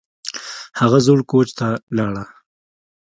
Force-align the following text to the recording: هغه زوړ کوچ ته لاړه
هغه 0.79 0.97
زوړ 1.05 1.19
کوچ 1.31 1.47
ته 1.59 1.67
لاړه 1.97 2.23